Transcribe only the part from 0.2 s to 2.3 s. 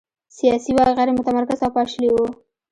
سیاسي واک غیر متمرکز او پاشلی و.